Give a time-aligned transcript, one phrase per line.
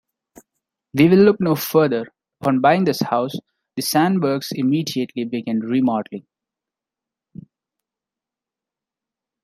[0.95, 2.11] We will look no further.
[2.41, 3.33] Upon buying the house,
[3.75, 6.25] the Sandburgs immediately began remodeling.